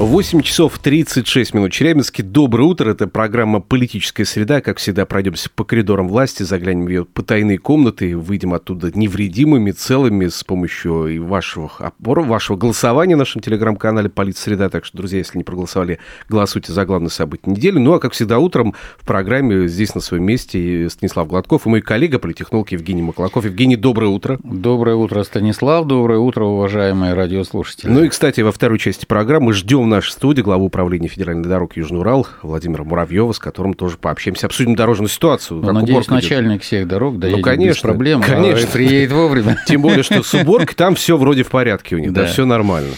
[0.00, 1.70] 8 часов 36 минут.
[1.70, 2.24] Челябинске.
[2.24, 2.90] Доброе утро.
[2.90, 4.60] Это программа «Политическая среда».
[4.60, 10.26] Как всегда, пройдемся по коридорам власти, заглянем в ее потайные комнаты, выйдем оттуда невредимыми, целыми
[10.26, 14.68] с помощью вашего опор, вашего голосования в нашем телеграм-канале «Политсреда».
[14.68, 17.78] Так что, друзья, если не проголосовали, голосуйте за главное событие недели.
[17.78, 21.82] Ну, а как всегда, утром в программе здесь на своем месте Станислав Гладков и мой
[21.82, 23.44] коллега, политехнолог Евгений Маклаков.
[23.44, 24.40] Евгений, доброе утро.
[24.42, 25.86] Доброе утро, Станислав.
[25.86, 27.88] Доброе утро, уважаемые радиослушатели.
[27.88, 32.00] Ну и, кстати, во второй части программы ждем нашей студии главу управления федеральной дорог Южный
[32.00, 35.60] Урал Владимира Муравьева, с которым тоже пообщаемся, обсудим дорожную ситуацию.
[35.60, 36.62] Ну, надеюсь, начальник идет.
[36.64, 38.68] всех дорог доедет ну, конечно, без проблем, а конечно.
[38.68, 39.58] А приедет вовремя.
[39.66, 42.44] Тем более, что с уборкой там все вроде в порядке у них, да, да все
[42.44, 42.94] нормально.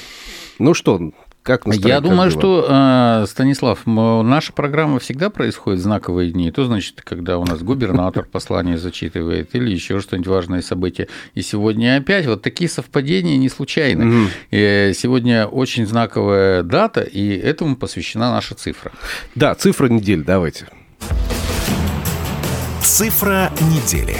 [0.58, 1.12] Ну что,
[1.46, 6.50] как Я думаю, что, э, Станислав, наша программа всегда происходит в знаковые дни.
[6.50, 11.08] То, значит, когда у нас губернатор послание зачитывает или еще что-нибудь важное событие.
[11.34, 14.06] И сегодня опять вот такие совпадения не случайны.
[14.06, 14.28] Угу.
[14.50, 18.90] Сегодня очень знаковая дата, и этому посвящена наша цифра.
[19.34, 20.66] Да, цифра недели, давайте.
[22.82, 24.16] Цифра недели.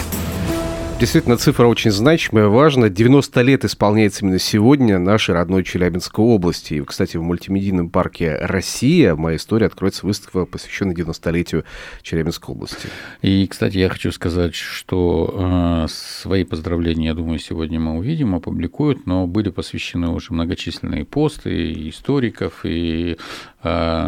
[0.99, 2.89] Действительно, цифра очень значимая, важна.
[2.89, 6.73] 90 лет исполняется именно сегодня нашей родной Челябинской области.
[6.73, 11.65] И, кстати, в мультимедийном парке «Россия» моя история откроется выставка, посвященная 90-летию
[12.01, 12.89] Челябинской области.
[13.21, 19.05] И, кстати, я хочу сказать, что э, свои поздравления, я думаю, сегодня мы увидим, опубликуют,
[19.05, 23.19] но были посвящены уже многочисленные посты и историков, и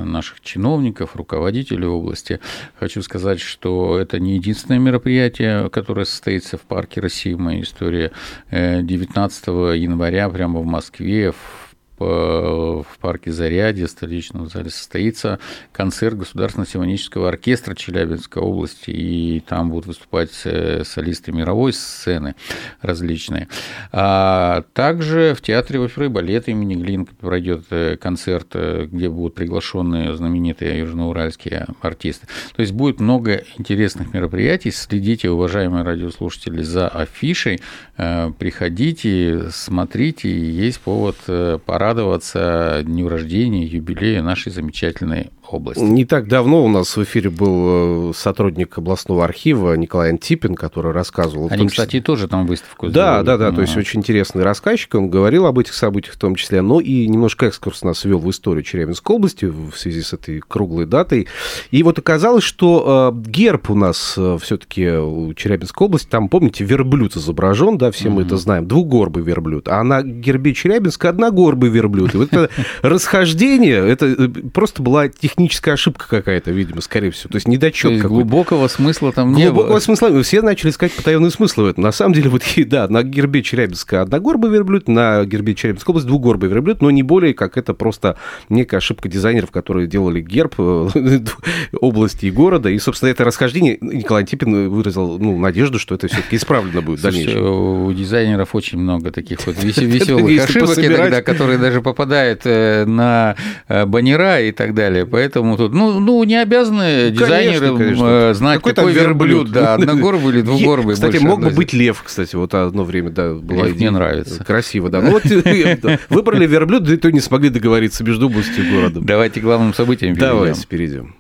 [0.05, 2.41] наших чиновников, руководителей области.
[2.79, 8.13] Хочу сказать, что это не единственное мероприятие, которое состоится в парке парке России, моя история,
[8.51, 11.68] 19 э, января прямо в Москве в
[12.05, 15.39] в парке Зарядье, в столичном зале, состоится
[15.73, 22.35] концерт Государственного симфонического оркестра Челябинской области, и там будут выступать э, солисты мировой сцены
[22.81, 23.49] различные.
[23.93, 29.35] А также в Театре оперы и балета имени Глинка пройдет э, концерт, э, где будут
[29.35, 32.27] приглашенные знаменитые южноуральские артисты.
[32.55, 34.71] То есть будет много интересных мероприятий.
[34.71, 37.61] Следите, уважаемые радиослушатели, за афишей.
[37.97, 41.17] Приходите, смотрите, есть повод
[41.65, 45.81] пора радоваться дню рождения, юбилею нашей замечательной области.
[45.81, 50.93] Не так давно у нас в эфире был э, сотрудник областного архива Николай Антипин, который
[50.93, 51.49] рассказывал.
[51.51, 51.85] Они, числе...
[51.85, 53.27] кстати, тоже там выставку Да, сделали.
[53.27, 56.61] да, да, то есть очень интересный рассказчик, он говорил об этих событиях в том числе,
[56.61, 60.85] но и немножко экскурс нас вел в историю Челябинской области в связи с этой круглой
[60.85, 61.27] датой.
[61.71, 66.65] И вот оказалось, что э, герб у нас э, все-таки у Челябинской области, там, помните,
[66.65, 71.78] верблюд изображен, да, все мы это знаем, двугорбый верблюд, а на гербе Челябинска одногорбый верблюд.
[72.15, 72.51] И вот это
[72.83, 77.31] расхождение, это просто была техническая ошибка какая-то, видимо, скорее всего.
[77.31, 78.09] То есть недочет какой-то.
[78.09, 79.81] Глубокого смысла там не Глубокого было.
[79.81, 80.23] смысла.
[80.23, 81.85] Все начали искать потаенный смысл в этом.
[81.85, 86.49] На самом деле, вот, да, на гербе Челябинска одногорбый верблюд, на гербе Челябинской области двугорбый
[86.49, 88.17] верблюд, но не более, как это просто
[88.49, 90.89] некая ошибка дизайнеров, которые делали герб э,
[91.81, 92.69] области и города.
[92.69, 97.03] И, собственно, это расхождение Николай Антипин выразил ну, надежду, что это все-таки исправлено будет в
[97.03, 97.45] дальнейшем.
[97.45, 103.37] У дизайнеров очень много таких вот веселых ошибок иногда, которые даже попадают э, на
[103.69, 105.07] э, баннера и так далее.
[105.07, 108.07] Поэтому тут, ну, ну не обязаны дизайнеры конечно, конечно.
[108.07, 110.95] Э, знать, какой, какой верблюд, верблюд, да, одногорбый или двугорбый.
[110.95, 113.67] Кстати, мог бы быть лев, кстати, вот одно время, да, было.
[113.67, 114.45] Лев мне нравится.
[114.45, 115.03] Красиво, да.
[115.03, 115.25] Ну вот
[116.09, 119.05] выбрали верблюд, да и то не смогли договориться между областью и городом.
[119.05, 120.35] Давайте к главным событиям перейдем.
[120.35, 121.15] Давайте перейдем.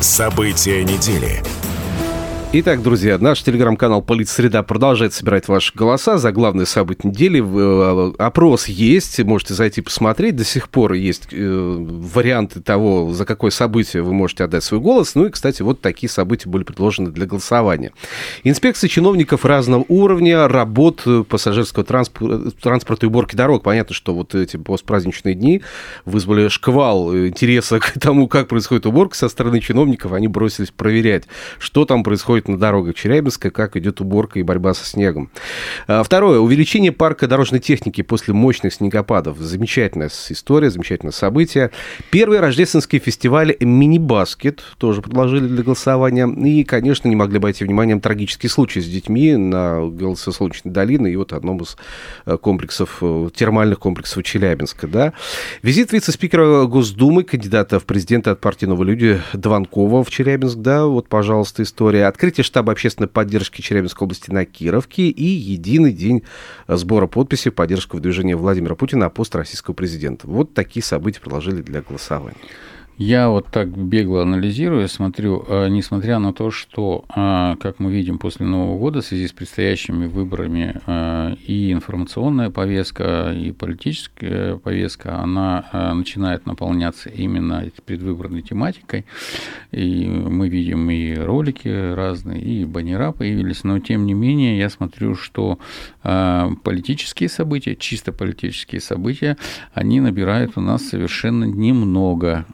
[0.00, 1.42] События недели.
[2.56, 7.42] Итак, друзья, наш телеграм-канал «Политсреда» продолжает собирать ваши голоса за главные события недели.
[7.42, 10.36] Э, опрос есть, можете зайти посмотреть.
[10.36, 15.16] До сих пор есть э, варианты того, за какое событие вы можете отдать свой голос.
[15.16, 17.90] Ну и, кстати, вот такие события были предложены для голосования.
[18.44, 23.64] Инспекция чиновников разного уровня, работ пассажирского транспорта, транспорта и уборки дорог.
[23.64, 25.62] Понятно, что вот эти постпраздничные дни
[26.04, 30.12] вызвали шквал интереса к тому, как происходит уборка со стороны чиновников.
[30.12, 31.24] Они бросились проверять,
[31.58, 35.30] что там происходит происходит на дорогах Челябинска, как идет уборка и борьба со снегом.
[35.86, 36.38] А, второе.
[36.38, 39.38] Увеличение парка дорожной техники после мощных снегопадов.
[39.38, 41.70] Замечательная история, замечательное событие.
[42.10, 46.28] Первый рождественский фестиваль «Мини-баскет» тоже предложили для голосования.
[46.28, 51.16] И, конечно, не могли обойти вниманием трагический случай с детьми на ГЛЦ «Солнечной долины» и
[51.16, 51.76] вот одном из
[52.26, 54.86] э, комплексов, э, термальных комплексов Челябинска.
[54.86, 55.12] Да?
[55.62, 61.08] Визит вице-спикера Госдумы, кандидата в президенты от партии «Новые люди» Дованкова в Челябинск, да, вот,
[61.08, 62.06] пожалуйста, история.
[62.06, 66.22] Открытие штаба общественной поддержки Челябинской области на Кировке и единый день
[66.68, 70.26] сбора подписей в поддержку движения Владимира Путина на пост российского президента.
[70.26, 72.36] Вот такие события предложили для голосования.
[72.96, 78.18] Я вот так бегло анализирую, смотрю, э, несмотря на то, что, э, как мы видим,
[78.18, 85.18] после Нового года в связи с предстоящими выборами э, и информационная повестка, и политическая повестка,
[85.18, 89.06] она начинает наполняться именно предвыборной тематикой.
[89.72, 95.16] И мы видим и ролики разные, и баннера появились, но тем не менее я смотрю,
[95.16, 95.58] что
[96.02, 99.36] политические события, чисто политические события,
[99.72, 102.44] они набирают у нас совершенно немного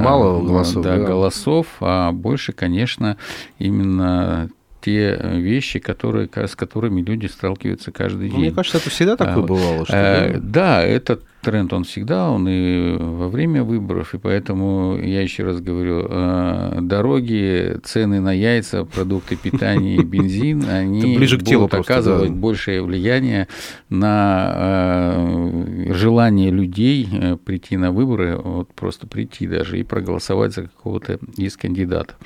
[0.00, 0.82] Мало голосов.
[0.82, 3.16] Да, да, голосов, а больше, конечно,
[3.58, 4.50] именно
[4.80, 8.40] те вещи, которые, с которыми люди сталкиваются каждый ну, день.
[8.40, 9.84] Мне кажется, это всегда такое а, бывало.
[9.86, 15.22] Что, э, да, этот тренд, он всегда, он и во время выборов, и поэтому я
[15.22, 21.44] еще раз говорю, э, дороги, цены на яйца, продукты питания и бензин, они ближе к
[21.44, 23.48] телу будут оказывать большее влияние
[23.88, 30.62] на э, желание людей э, прийти на выборы, вот просто прийти даже и проголосовать за
[30.62, 32.16] какого-то из кандидатов.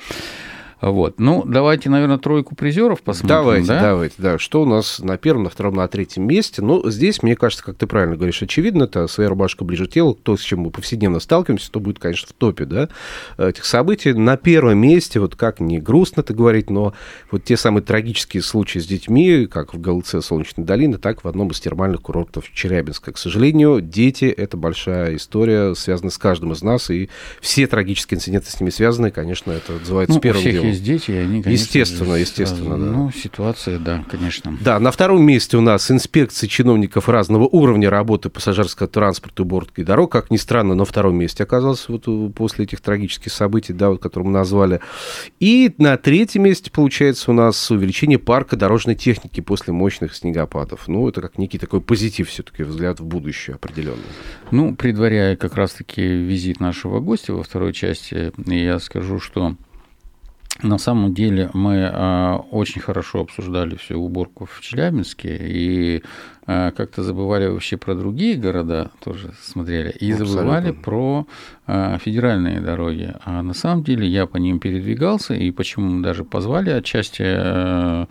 [0.81, 1.19] Вот.
[1.19, 3.27] Ну, давайте, наверное, тройку призеров посмотрим.
[3.27, 3.81] Давайте, да?
[3.81, 4.39] давайте, да.
[4.39, 6.61] Что у нас на первом, на втором, на третьем месте?
[6.61, 10.13] Ну, здесь, мне кажется, как ты правильно говоришь, очевидно, это своя рубашка ближе к телу,
[10.13, 12.89] то, с чем мы повседневно сталкиваемся, то будет, конечно, в топе, да,
[13.37, 14.13] этих событий.
[14.13, 16.93] На первом месте, вот как не грустно это говорить, но
[17.29, 21.49] вот те самые трагические случаи с детьми, как в ГЛЦ Солнечной долины, так в одном
[21.49, 23.11] из термальных курортов Челябинска.
[23.11, 27.09] К сожалению, дети— это большая история, связанная с каждым из нас, и
[27.41, 31.15] все трагические инциденты с ними связаны, конечно, это отзывается ну, первым делом есть дети, и
[31.15, 32.85] они, конечно, естественно, естественно, да.
[32.85, 34.57] Ну, ситуация, да, конечно.
[34.61, 40.11] Да, на втором месте у нас инспекции чиновников разного уровня работы пассажирского транспорта, уборки дорог.
[40.11, 44.27] Как ни странно, на втором месте оказался вот после этих трагических событий, да, вот, которые
[44.27, 44.79] мы назвали.
[45.39, 50.87] И на третьем месте, получается, у нас увеличение парка дорожной техники после мощных снегопадов.
[50.87, 54.03] Ну, это как некий такой позитив все-таки, взгляд в будущее определенный.
[54.51, 59.55] Ну, предваряя как раз-таки визит нашего гостя во второй части, я скажу, что
[60.61, 66.03] на самом деле мы а, очень хорошо обсуждали всю уборку в Челябинске и
[66.51, 70.25] а, как-то забывали вообще про другие города, тоже смотрели, и Абсолютно.
[70.25, 71.27] забывали про
[71.67, 73.13] а, федеральные дороги.
[73.23, 78.05] А на самом деле я по ним передвигался, и почему мы даже позвали отчасти э,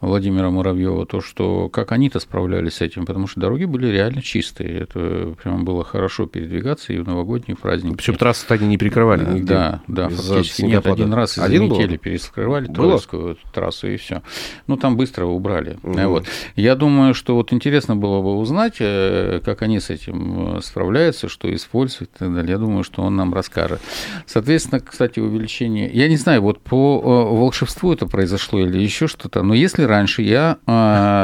[0.00, 4.80] Владимира Муравьева, то, что как они-то справлялись с этим, потому что дороги были реально чистые.
[4.80, 7.94] Это прямо было хорошо передвигаться и в новогодние праздники.
[7.94, 9.54] Причем трассы они не перекрывали нигде.
[9.54, 10.84] Да, да, фактически нет.
[10.84, 14.22] Один раз из-за один метели перескрывали Троицкую трассу, и все.
[14.66, 15.78] Ну, там быстро убрали.
[15.82, 16.00] Угу.
[16.08, 16.26] Вот.
[16.56, 20.60] Я думаю, что вот интересно интересно было бы узнать, э, как они с этим э,
[20.62, 22.52] справляются, что используют и так далее.
[22.52, 23.80] Я думаю, что он нам расскажет.
[24.26, 25.90] Соответственно, кстати, увеличение...
[25.92, 30.22] Я не знаю, вот по э, волшебству это произошло или еще что-то, но если раньше
[30.22, 30.58] я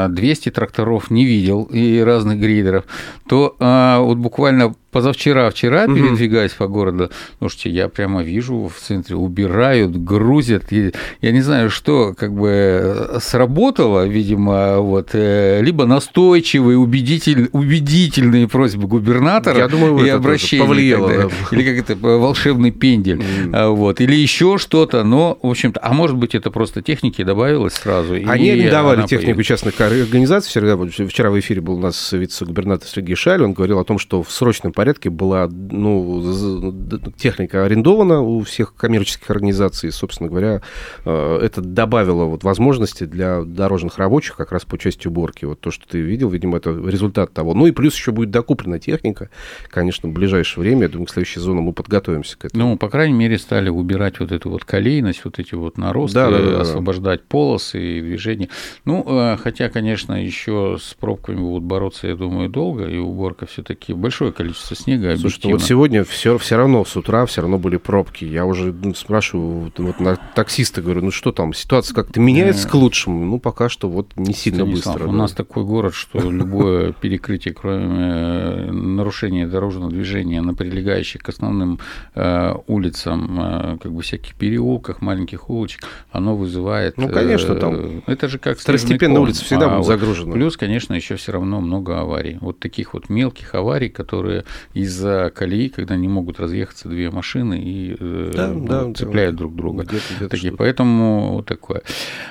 [0.09, 2.85] 200 тракторов не видел и разных грейдеров,
[3.27, 5.95] то вот буквально позавчера, вчера угу.
[5.95, 7.09] передвигаясь по городу,
[7.39, 10.71] слушайте, я прямо вижу в центре, убирают, грузят.
[10.71, 18.47] И, я не знаю, что как бы сработало, видимо, вот, э, либо настойчивые, убедитель, убедительные
[18.47, 20.65] просьбы губернатора я думаю, и обращения.
[20.65, 21.29] Повлияло, да.
[21.51, 23.21] Или как это, волшебный пендель.
[23.21, 23.71] Mm.
[23.71, 28.15] Вот, или еще что-то, но, в общем-то, а может быть, это просто техники добавилось сразу.
[28.25, 29.47] Они не давали технику появилась.
[29.47, 30.49] частных организаций.
[30.49, 34.23] Вчера, вчера в эфире был у нас вице-губернатор Сергей Шаль, он говорил о том, что
[34.23, 36.73] в срочном порядке была ну,
[37.15, 39.91] техника арендована у всех коммерческих организаций.
[39.91, 40.63] Собственно говоря,
[41.05, 45.45] э, это добавило вот возможности для дорожных рабочих как раз по части уборки.
[45.45, 47.53] Вот то, что ты видел, видимо, это результат того.
[47.53, 49.29] Ну и плюс еще будет докуплена техника.
[49.69, 52.69] Конечно, в ближайшее время, я думаю, к следующей зоне мы подготовимся к этому.
[52.69, 56.31] Ну, по крайней мере, стали убирать вот эту вот колейность, вот эти вот наросты, да,
[56.31, 58.49] да, да, освобождать полосы и движения.
[58.85, 63.93] Ну, э, хотя, конечно, еще с пробками будут бороться, я думаю, долго, и уборка все-таки
[63.93, 67.57] большое количество количество снега Слушай, ну вот сегодня все, все равно с утра все равно
[67.57, 68.25] были пробки.
[68.25, 72.73] Я уже ну, спрашиваю вот, на таксиста, говорю, ну что там, ситуация как-то меняется к
[72.73, 73.25] лучшему?
[73.25, 75.09] Ну, пока что вот не сильно Станислав, быстро.
[75.09, 75.17] У да.
[75.17, 81.79] нас такой город, что любое перекрытие, кроме э, нарушения дорожного движения на прилегающих к основным
[82.15, 86.97] э, улицам, э, как бы всяких переулках, маленьких улочек, оно вызывает...
[86.97, 88.03] Ну, конечно, там...
[88.07, 90.33] Это же как Второстепенная улица всегда а, будет загружена.
[90.33, 92.37] Плюс, конечно, еще все равно много аварий.
[92.41, 97.95] Вот таких вот мелких аварий, которые из-за колеи, когда не могут разъехаться две машины и
[98.33, 99.83] да, ну, да, цепляют да, друг друга.
[99.83, 101.81] Где-то, где-то Такие, поэтому вот такое.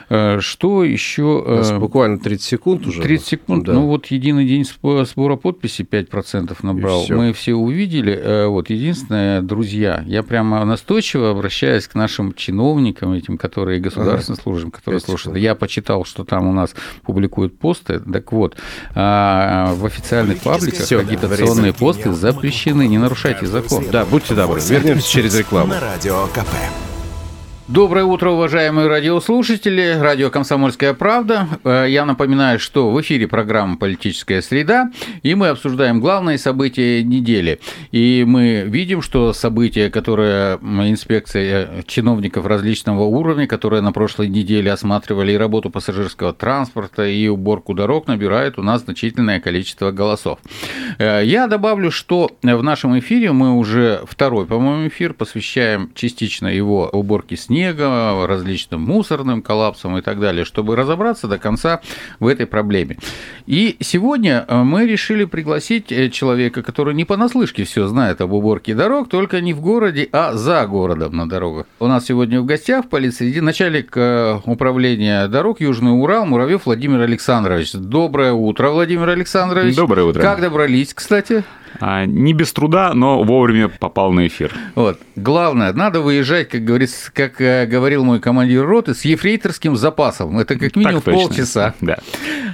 [0.08, 1.62] Что еще?
[1.78, 3.02] Буквально 30 секунд уже.
[3.02, 3.64] 30 секунд.
[3.64, 3.72] Да.
[3.72, 7.06] Ну вот единый день сбора подписей 5% набрал.
[7.08, 8.46] Мы все увидели.
[8.46, 14.42] Вот единственное, друзья, я прямо настойчиво обращаюсь к нашим чиновникам, этим, которые государственным ага.
[14.42, 15.38] служащим, которые слушают.
[15.38, 18.00] Я почитал, что там у нас публикуют посты.
[18.00, 18.56] Так вот,
[18.94, 22.86] а, в официальных пабликах Всё, агитационные да, посты запрещены.
[22.86, 23.84] Не нарушайте закон.
[23.90, 24.60] Да, будьте добры.
[24.60, 25.72] Вернемся через рекламу.
[25.72, 26.54] На радио КП.
[27.70, 29.96] Доброе утро, уважаемые радиослушатели.
[30.00, 31.46] Радио «Комсомольская правда».
[31.62, 34.90] Э, я напоминаю, что в эфире программа «Политическая среда»,
[35.22, 37.60] и мы обсуждаем главные события недели.
[37.92, 45.30] И мы видим, что события, которые инспекция чиновников различного уровня, которые на прошлой неделе осматривали
[45.30, 50.40] и работу пассажирского транспорта, и уборку дорог, набирают у нас значительное количество голосов.
[51.00, 56.90] Э, я добавлю, что в нашем эфире мы уже второй, по-моему, эфир посвящаем частично его
[56.92, 61.80] уборке снега, различным мусорным коллапсом и так далее, чтобы разобраться до конца
[62.18, 62.98] в этой проблеме.
[63.46, 68.74] И сегодня э, мы решили пригласить э, человека, который не понаслышке все знает об уборке
[68.74, 71.64] дорог, только не в городе, а за городом на дорогах.
[71.78, 77.00] У нас сегодня в гостях в полиции начальник э, управления дорог Южный Урал Муравьев Владимир
[77.00, 77.72] Александрович.
[77.72, 79.74] Доброе утро, Владимир Александрович.
[79.74, 80.20] Доброе утро.
[80.20, 81.44] Как добрались, кстати?
[81.78, 84.52] А, не без труда, но вовремя попал на эфир.
[84.74, 85.00] Вот.
[85.16, 90.38] Главное, надо выезжать, как говорится, как э, говорил мой командир роты, с ефрейторским запасом.
[90.38, 91.74] Это как минимум полчаса.
[91.80, 91.98] Да.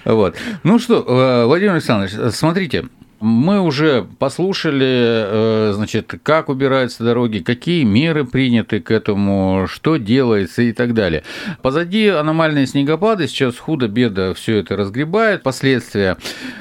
[0.05, 0.37] Вот.
[0.63, 2.87] Ну что, э, Владимир Александрович, смотрите,
[3.27, 10.63] мы уже послушали, э, значит, как убираются дороги, какие меры приняты к этому, что делается
[10.63, 11.25] и так далее.
[11.61, 16.17] Позади аномальные снегопады, сейчас худо-бедо все это разгребает, последствия.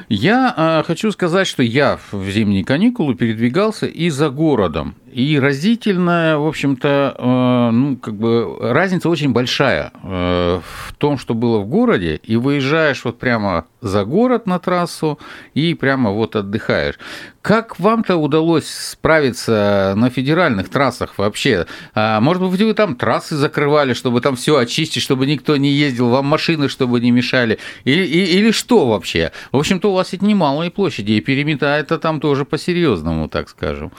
[0.10, 4.96] Я э, хочу сказать, что я в зимние каникулы передвигался и за городом.
[5.16, 11.34] И разительная, в общем-то, э, ну, как бы разница очень большая э, в том, что
[11.34, 15.18] было в городе, и выезжаешь вот прямо за город на трассу
[15.54, 16.96] и прямо вот отдыхаешь.
[17.42, 21.66] Как вам-то удалось справиться на федеральных трассах вообще?
[21.94, 26.10] А, может быть, вы там трассы закрывали, чтобы там все очистить, чтобы никто не ездил,
[26.10, 27.58] вам машины, чтобы не мешали?
[27.86, 29.32] Или, или что вообще?
[29.54, 33.94] В общем-то, у вас ведь немалые площади, и переметает это там тоже по-серьезному, так скажем.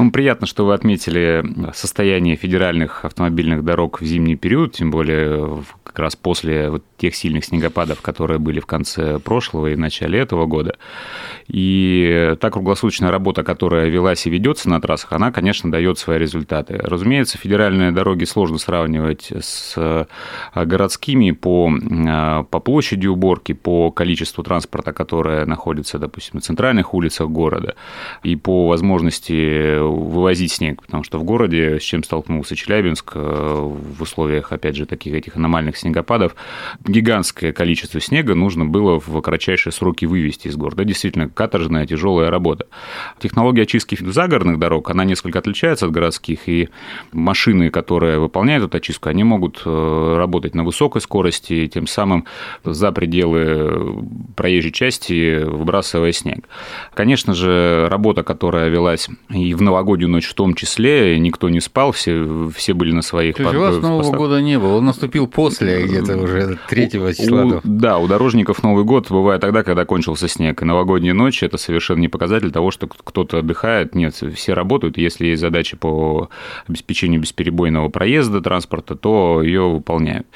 [0.00, 5.98] Ну, приятно, что вы отметили состояние федеральных автомобильных дорог в зимний период, тем более как
[5.98, 10.76] раз после вот тех сильных снегопадов, которые были в конце прошлого и начале этого года.
[11.48, 16.76] И та круглосуточная работа, которая велась и ведется на трассах, она, конечно, дает свои результаты.
[16.76, 20.06] Разумеется, федеральные дороги сложно сравнивать с а,
[20.54, 21.72] городскими по,
[22.08, 27.76] а, по площади уборки, по количеству транспорта, которое находится, допустим, на центральных улицах города,
[28.22, 34.02] и по возможности вывозить снег, потому что в городе, с чем столкнулся Челябинск, э, в
[34.02, 36.34] условиях, опять же, таких этих аномальных снегопадов,
[36.90, 40.84] гигантское количество снега нужно было в кратчайшие сроки вывести из города.
[40.84, 42.66] Действительно, каторжная, тяжелая работа.
[43.20, 46.68] Технология очистки загородных дорог, она несколько отличается от городских, и
[47.12, 52.26] машины, которые выполняют эту очистку, они могут э, работать на высокой скорости, тем самым
[52.64, 54.04] за пределы
[54.36, 56.48] проезжей части выбрасывая снег.
[56.94, 61.92] Конечно же, работа, которая велась и в новогоднюю ночь в том числе, никто не спал,
[61.92, 63.36] все, все были на своих...
[63.36, 67.44] То есть у вас Нового года не было, он наступил после где-то уже 3 числа.
[67.44, 70.62] У, да, у дорожников Новый год бывает тогда, когда кончился снег.
[70.62, 73.94] И новогодняя ночь– это совершенно не показатель того, что кто-то отдыхает.
[73.94, 74.98] Нет, все работают.
[74.98, 76.28] Если есть задачи по
[76.68, 80.26] обеспечению бесперебойного проезда транспорта, то ее выполняют.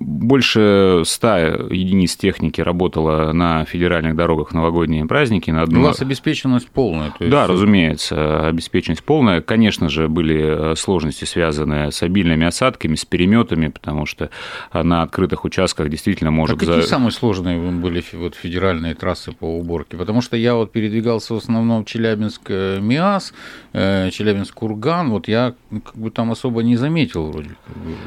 [0.00, 1.28] Больше 100
[1.70, 5.50] единиц техники работало на федеральных дорогах в новогодние праздники.
[5.50, 5.80] На одну...
[5.80, 7.12] У вас обеспеченность полная?
[7.18, 7.30] есть...
[7.30, 9.40] Да, разумеется, обеспеченность полная.
[9.40, 14.30] Конечно же, были э, сложности, связанные с обильными осадками, с переметами, потому что
[14.72, 16.56] на открытых участках действительно может...
[16.56, 16.88] А какие за...
[16.88, 19.96] самые сложные были вот федеральные трассы по уборке?
[19.96, 23.32] Потому что я вот передвигался в основном Челябинск-МИАС,
[23.72, 27.50] э, Челябинск-Курган, вот я как бы там особо не заметил вроде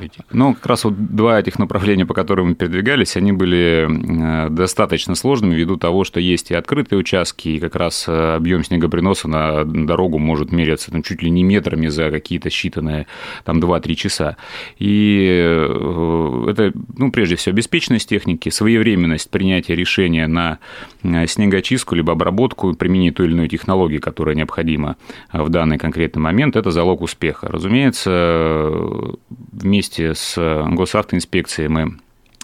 [0.01, 0.21] этих.
[0.31, 5.55] Ну, как раз вот два этих направления, по которым мы передвигались, они были достаточно сложными
[5.55, 10.51] ввиду того, что есть и открытые участки, и как раз объем снегоприноса на дорогу может
[10.51, 13.05] меряться там, чуть ли не метрами за какие-то считанные
[13.43, 14.37] там 2-3 часа.
[14.79, 20.59] И э, это, ну, прежде всего, беспечность техники, своевременность принятия решения на
[21.03, 24.95] э, снегочистку либо обработку, применение той или иной технологии, которая необходима
[25.33, 27.47] в данный конкретный момент, это залог успеха.
[27.49, 29.17] Разумеется,
[29.51, 30.37] вместе с
[30.69, 31.97] госавтоинспекцией мы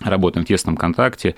[0.03, 1.35] работаем в тесном контакте,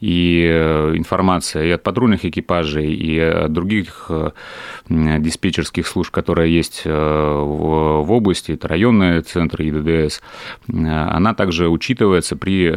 [0.00, 4.30] и э, информация и от патрульных экипажей, и от других э,
[4.88, 10.20] диспетчерских служб, которые есть э, в области, это районные центры ИДДС,
[10.68, 12.72] она также учитывается при,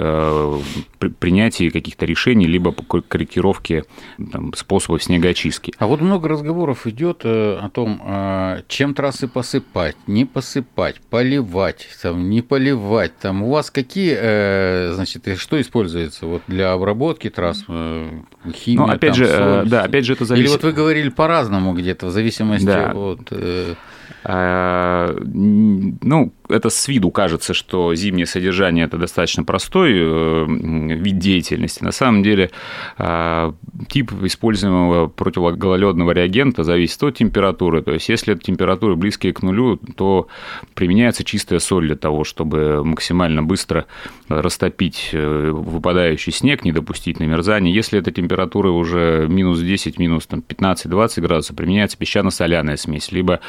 [1.20, 3.84] принятии каких-то решений, либо корректировке
[4.32, 5.74] там, способов снегоочистки.
[5.78, 12.42] А вот много разговоров идет о том, чем трассы посыпать, не посыпать, поливать, там, не
[12.42, 13.18] поливать.
[13.18, 17.64] Там у вас какие, значит, что используется вот для обработки трасс?
[17.68, 18.10] Э,
[18.54, 20.46] химия, ну, опять там, же, соль, да, опять же, это зависит.
[20.46, 22.92] Или вот вы говорили по-разному где-то, в зависимости да.
[22.92, 23.28] от...
[23.32, 23.76] Э,
[24.24, 31.84] а, ну, это с виду кажется, что зимнее содержание– это достаточно простой э, вид деятельности.
[31.84, 32.52] На самом деле
[32.98, 33.54] а,
[33.88, 37.82] тип используемого противогололедного реагента зависит от температуры.
[37.82, 40.28] То есть, если температуры близкие к нулю, то
[40.74, 43.86] применяется чистая соль для того, чтобы максимально быстро
[44.28, 47.72] растопить э, выпадающий снег, не допустить намерзания.
[47.72, 53.40] Если эта температура уже минус 10, минус 15-20 градусов, применяется песчано-соляная смесь, либо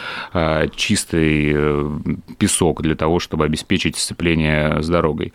[0.77, 1.91] чистый э,
[2.39, 5.33] песок для того, чтобы обеспечить сцепление с дорогой.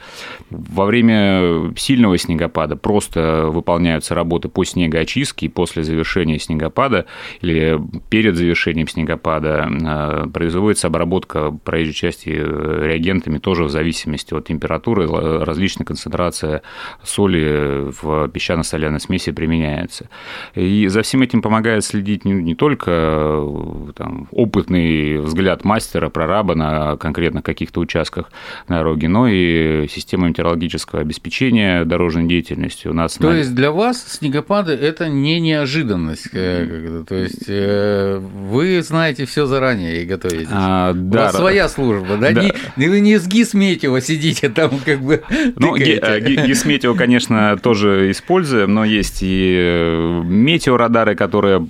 [0.50, 7.06] Во время сильного снегопада просто выполняются работы по снегоочистке, и после завершения снегопада
[7.42, 14.48] или перед завершением снегопада э, производится обработка проезжей части э, реагентами тоже в зависимости от
[14.48, 16.62] температуры, различная концентрация
[17.04, 20.10] соли в песчано-соляной смеси применяется.
[20.56, 26.56] И за всем этим помогает следить не, не только э, там, опытный взгляд мастера, прораба
[26.56, 28.32] на конкретно каких-то участках
[28.68, 32.88] дороги, но и система метеорологического обеспечения дорожной деятельности.
[32.88, 33.38] У нас то на...
[33.38, 40.04] есть для вас снегопады это не неожиданность, э, то есть э, вы знаете все заранее
[40.04, 40.48] и готовитесь.
[40.52, 42.32] А, да, У вас своя служба, да?
[42.32, 42.52] да.
[42.76, 45.24] Не, вы не с Гисметьева сидите там как бы.
[45.56, 51.66] Ну, э, Гисметьево, конечно, тоже используем, но есть и метеорадары, которые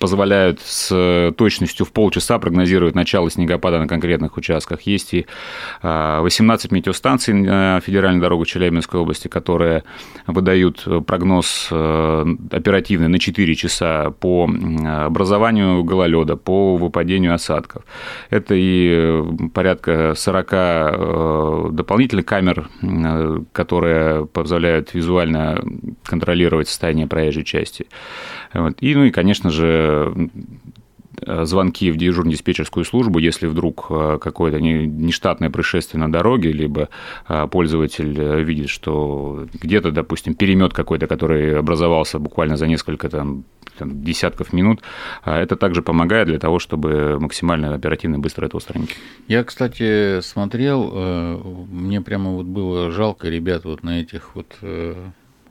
[0.00, 4.82] позволяют с точностью в полчаса прогнозировать начало снегопада на конкретных участках.
[4.82, 5.26] Есть и
[5.82, 9.84] 18 а, метеостанций на федеральной дороге Челябинской области, которые
[10.26, 14.50] выдают прогноз э, оперативный на 4 часа по
[14.86, 17.84] образованию гололеда, по выпадению осадков.
[18.30, 25.62] Это и порядка 40 э, дополнительных камер, э, которые позволяют визуально
[26.04, 27.86] контролировать состояние проезжей части.
[28.80, 29.89] И, ну и, конечно же,
[31.26, 36.88] звонки в дежурно-диспетчерскую службу, если вдруг э, какое-то нештатное происшествие на дороге, либо
[37.28, 43.44] э, пользователь э, видит, что где-то, допустим, перемет какой-то, который образовался буквально за несколько там,
[43.78, 44.82] там, десятков минут,
[45.24, 48.96] это также помогает для того, чтобы максимально оперативно и быстро это устранить.
[49.28, 54.56] Я, кстати, смотрел, мне прямо вот было жалко ребят вот на этих вот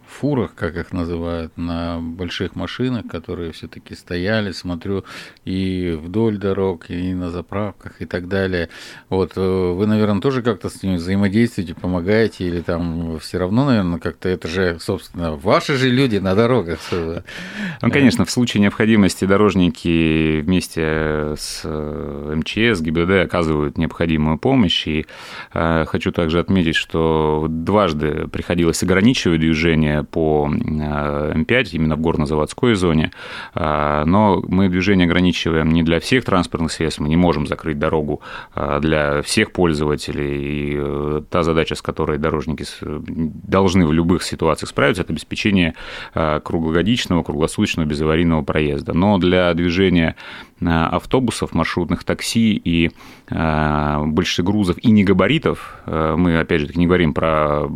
[0.10, 5.04] фурах, как их называют, на больших машинах, которые все-таки стояли, смотрю,
[5.46, 8.70] и вдоль дорог, и на заправках, и так далее.
[9.10, 14.00] Вот э, вы, наверное, тоже как-то с ними взаимодействуете, помогаете, или там все равно, наверное,
[14.00, 16.80] как-то это же, собственно, ваши же люди на дорогах.
[16.92, 24.88] Ну, конечно, в случае необходимости дорожники вместе с э, МЧС, ГИБДД оказывают необходимую помощь.
[24.88, 25.06] И
[25.54, 32.76] э, хочу также отметить, что дважды приходилось ограничивать движение по э, М5, именно в горно-заводской
[32.76, 33.12] зоне,
[33.54, 38.22] а, но мы движение ограничиваем не для всех транспортных средств, мы не можем закрыть дорогу
[38.54, 44.70] а, для всех пользователей, и э, та задача, с которой дорожники должны в любых ситуациях
[44.70, 45.76] справиться, это обеспечение
[46.14, 48.94] круглогодичного, круглосуточного безаварийного проезда.
[48.94, 50.16] Но для движения
[50.62, 52.92] автобусов, маршрутных такси и
[53.30, 57.68] больших грузов и негабаритов, э, мы, опять же, не говорим про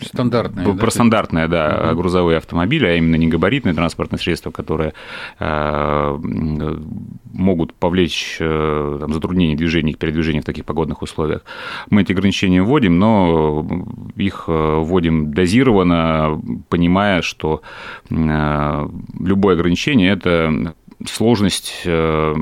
[0.00, 1.96] Стандартные, про да, стандартные, да, угу.
[2.00, 4.92] грузовые автомобили, а именно не габаритные транспортные средства, которые
[5.38, 6.18] э,
[7.32, 11.44] могут повлечь э, там, затруднение движения, передвижения в таких погодных условиях.
[11.90, 13.66] Мы эти ограничения вводим, но
[14.16, 17.62] их э, вводим дозированно, понимая, что
[18.10, 18.88] э,
[19.20, 22.34] любое ограничение– это сложность э,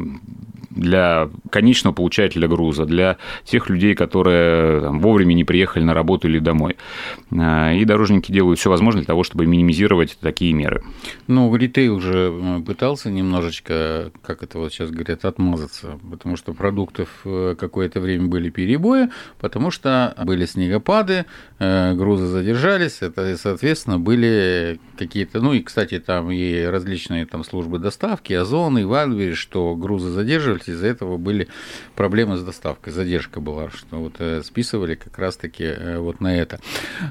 [0.74, 6.38] для конечного получателя груза, для тех людей, которые там, вовремя не приехали на работу или
[6.38, 6.76] домой.
[7.36, 10.82] А, и дорожники делают все возможное для того, чтобы минимизировать такие меры.
[11.26, 17.08] Ну, ритейл уже э, пытался немножечко, как это вот сейчас говорят, отмазаться, потому что продуктов
[17.24, 19.08] э, какое-то время были перебои,
[19.40, 21.26] потому что были снегопады,
[21.58, 27.78] э, грузы задержались, это, соответственно, были какие-то, ну и, кстати, там и различные там службы
[27.78, 31.48] доставки, Озон и Вальвери, что грузы задерживались, из-за этого были
[31.94, 36.60] проблемы с доставкой, задержка была, что вот э, списывали как раз-таки э, вот на это.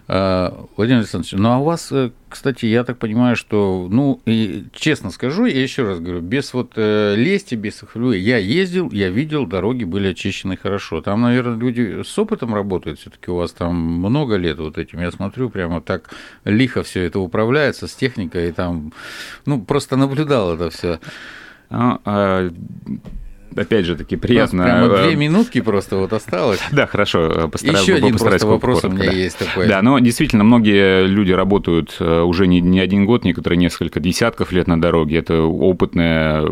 [0.07, 4.65] А, Владимир Александрович, ну а у вас, э, кстати, я так понимаю, что, ну, и
[4.73, 9.45] честно скажу, я еще раз говорю, без вот лести, без хвилю, я ездил, я видел,
[9.45, 11.01] дороги были очищены хорошо.
[11.01, 14.99] Там, наверное, люди с опытом работают, все-таки у вас там много лет вот этим.
[14.99, 16.09] Я смотрю, прямо так
[16.43, 18.93] лихо все это управляется с техникой, и там,
[19.45, 20.99] ну, просто наблюдал это все.
[21.69, 22.49] Ну, а,
[23.55, 24.63] опять же таки приятно.
[24.63, 26.59] Прямо две э, минутки просто вот осталось.
[26.71, 27.83] Да, хорошо, э, постараюсь.
[27.83, 29.17] Еще один просто вопрос коротко, у меня да.
[29.17, 29.67] есть такой.
[29.67, 34.51] Да, но действительно многие люди работают э, уже не, не один год, некоторые несколько десятков
[34.51, 35.19] лет на дороге.
[35.19, 36.47] Это опытные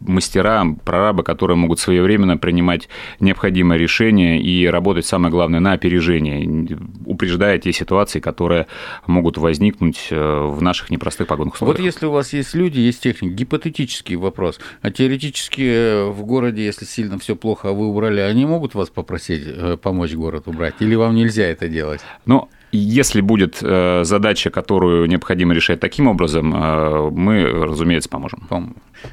[0.00, 2.88] мастера, прорабы, которые могут своевременно принимать
[3.20, 6.68] необходимые решения и работать, самое главное, на опережение,
[7.04, 8.66] упреждая те ситуации, которые
[9.06, 11.78] могут возникнуть в наших непростых погодных условиях.
[11.78, 16.64] Вот если у вас есть люди, есть техника, гипотетический вопрос, а теоретически в городе городе,
[16.64, 20.74] если сильно все плохо, а вы убрали, они могут вас попросить э, помочь город убрать?
[20.80, 22.00] Или вам нельзя это делать?
[22.24, 28.46] Ну, если будет э, задача, которую необходимо решать таким образом, э, мы, разумеется, поможем.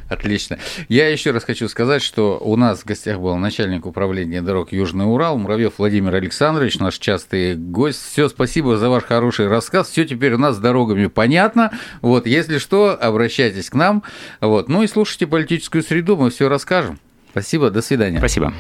[0.10, 0.58] Отлично.
[0.89, 5.06] Я еще раз хочу сказать, что у нас в гостях был начальник управления дорог Южный
[5.06, 8.02] Урал, Муравьев Владимир Александрович, наш частый гость.
[8.12, 9.89] Все, спасибо за ваш хороший рассказ.
[9.89, 11.72] Все теперь у нас с дорогами понятно.
[12.02, 14.04] Вот, если что, обращайтесь к нам.
[14.41, 14.67] Вот.
[14.69, 17.00] Ну и слушайте политическую среду, мы все расскажем.
[17.34, 18.19] Спасибо, до свидания.
[18.19, 18.54] Спасибо.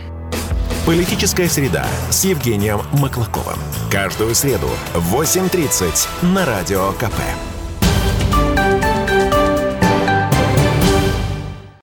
[0.83, 3.59] Политическая среда с Евгением Маклаковым.
[3.91, 7.52] Каждую среду в 8.30 на Радио КП.